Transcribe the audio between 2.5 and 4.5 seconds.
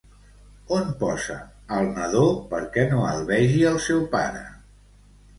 perquè no el vegi el seu pare?